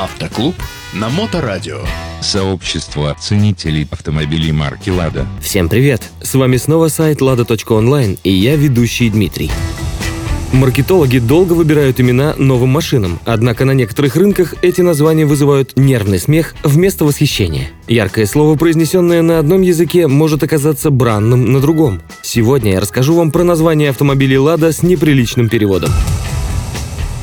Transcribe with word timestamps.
Автоклуб 0.00 0.54
на 0.94 1.10
Моторадио. 1.10 1.82
Сообщество 2.22 3.14
ценителей 3.20 3.86
автомобилей 3.90 4.50
марки 4.50 4.88
«Лада». 4.88 5.26
Всем 5.42 5.68
привет! 5.68 6.00
С 6.22 6.34
вами 6.34 6.56
снова 6.56 6.88
сайт 6.88 7.20
lada.online 7.20 8.18
и 8.24 8.30
я 8.30 8.56
ведущий 8.56 9.10
Дмитрий. 9.10 9.50
Маркетологи 10.54 11.18
долго 11.18 11.52
выбирают 11.52 12.00
имена 12.00 12.34
новым 12.38 12.70
машинам, 12.70 13.18
однако 13.26 13.66
на 13.66 13.72
некоторых 13.72 14.16
рынках 14.16 14.54
эти 14.62 14.80
названия 14.80 15.26
вызывают 15.26 15.76
нервный 15.76 16.18
смех 16.18 16.54
вместо 16.64 17.04
восхищения. 17.04 17.68
Яркое 17.86 18.24
слово, 18.24 18.56
произнесенное 18.56 19.20
на 19.20 19.38
одном 19.38 19.60
языке, 19.60 20.06
может 20.06 20.42
оказаться 20.42 20.88
бранным 20.88 21.52
на 21.52 21.60
другом. 21.60 22.00
Сегодня 22.22 22.72
я 22.72 22.80
расскажу 22.80 23.14
вам 23.14 23.30
про 23.30 23.44
название 23.44 23.90
автомобилей 23.90 24.38
«Лада» 24.38 24.72
с 24.72 24.82
неприличным 24.82 25.50
переводом. 25.50 25.90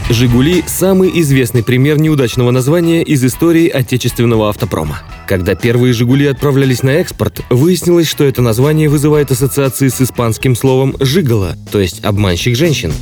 «Жигули»– 0.09 0.63
самый 0.67 1.19
известный 1.19 1.63
пример 1.63 1.99
неудачного 1.99 2.51
названия 2.51 3.03
из 3.03 3.25
истории 3.25 3.67
отечественного 3.67 4.47
автопрома. 4.47 5.01
Когда 5.27 5.53
первые 5.53 5.91
«Жигули» 5.91 6.27
отправлялись 6.27 6.81
на 6.81 6.91
экспорт, 6.91 7.41
выяснилось, 7.49 8.07
что 8.07 8.23
это 8.23 8.41
название 8.41 8.87
вызывает 8.87 9.31
ассоциации 9.31 9.89
с 9.89 9.99
испанским 9.99 10.55
словом 10.55 10.95
«жиголо», 11.01 11.57
то 11.73 11.81
есть 11.81 12.05
«обманщик 12.05 12.55
женщин». 12.55 12.93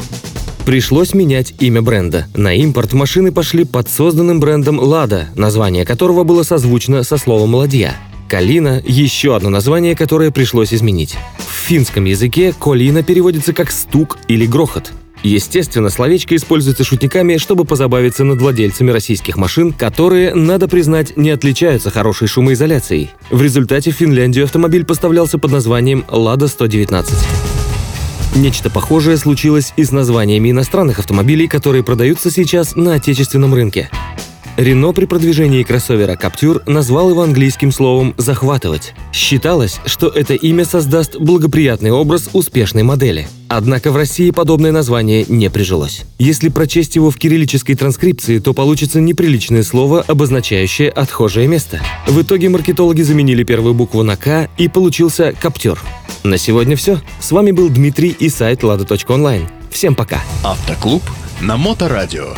Пришлось 0.65 1.13
менять 1.13 1.53
имя 1.59 1.83
бренда. 1.83 2.25
На 2.33 2.55
импорт 2.55 2.93
машины 2.93 3.31
пошли 3.31 3.65
под 3.65 3.87
созданным 3.87 4.39
брендом 4.39 4.79
«Лада», 4.79 5.27
название 5.35 5.85
которого 5.85 6.23
было 6.23 6.41
созвучно 6.41 7.03
со 7.03 7.17
словом 7.17 7.53
«ладья». 7.53 7.95
Калина– 8.27 8.81
еще 8.85 9.35
одно 9.35 9.51
название, 9.51 9.95
которое 9.95 10.31
пришлось 10.31 10.73
изменить. 10.73 11.15
В 11.37 11.67
финском 11.67 12.05
языке 12.05 12.51
«колина» 12.59 13.03
переводится 13.03 13.53
как 13.53 13.69
«стук» 13.69 14.17
или 14.27 14.47
«грохот». 14.47 14.91
Естественно, 15.23 15.89
словечко 15.89 16.35
используется 16.35 16.83
шутниками, 16.83 17.37
чтобы 17.37 17.65
позабавиться 17.65 18.23
над 18.23 18.39
владельцами 18.39 18.91
российских 18.91 19.37
машин, 19.37 19.73
которые, 19.73 20.35
надо 20.35 20.67
признать, 20.67 21.17
не 21.17 21.31
отличаются 21.31 21.89
хорошей 21.89 22.27
шумоизоляцией. 22.27 23.11
В 23.31 23.41
результате 23.41 23.91
в 23.91 23.95
Финляндию 23.95 24.45
автомобиль 24.45 24.85
поставлялся 24.85 25.37
под 25.37 25.51
названием 25.51 26.05
«Лада 26.09 26.45
119». 26.45 27.05
Нечто 28.35 28.69
похожее 28.69 29.15
случилось 29.17 29.73
и 29.77 29.85
с 29.85 29.91
названиями 29.91 30.51
иностранных 30.51 30.99
автомобилей, 30.99 31.47
которые 31.47 31.83
продаются 31.83 32.29
сейчас 32.29 32.75
на 32.75 32.95
отечественном 32.95 33.53
рынке. 33.53 33.89
Рено 34.57 34.93
при 34.93 35.03
продвижении 35.03 35.63
кроссовера 35.63 36.15
Captur 36.15 36.61
назвал 36.65 37.09
его 37.09 37.23
английским 37.23 37.73
словом 37.73 38.13
«захватывать». 38.17 38.93
Считалось, 39.11 39.81
что 39.85 40.07
это 40.07 40.33
имя 40.33 40.63
создаст 40.63 41.17
благоприятный 41.17 41.91
образ 41.91 42.29
успешной 42.31 42.83
модели. 42.83 43.27
Однако 43.49 43.91
в 43.91 43.97
России 43.97 44.31
подобное 44.31 44.71
название 44.71 45.25
не 45.27 45.49
прижилось. 45.49 46.05
Если 46.19 46.47
прочесть 46.47 46.95
его 46.95 47.11
в 47.11 47.17
кириллической 47.17 47.75
транскрипции, 47.75 48.39
то 48.39 48.53
получится 48.53 49.01
неприличное 49.01 49.61
слово, 49.61 50.05
обозначающее 50.07 50.89
отхожее 50.89 51.47
место. 51.47 51.81
В 52.07 52.21
итоге 52.21 52.47
маркетологи 52.47 53.01
заменили 53.01 53.43
первую 53.43 53.73
букву 53.73 54.03
на 54.03 54.15
«К» 54.15 54.49
и 54.57 54.69
получился 54.69 55.33
«Каптер». 55.33 55.77
На 56.23 56.37
сегодня 56.37 56.77
все. 56.77 57.01
С 57.19 57.31
вами 57.33 57.51
был 57.51 57.67
Дмитрий 57.69 58.15
и 58.17 58.29
сайт 58.29 58.63
lada.online. 58.63 59.47
Всем 59.69 59.95
пока! 59.95 60.23
Автоклуб 60.43 61.03
на 61.41 61.57
Моторадио. 61.57 62.29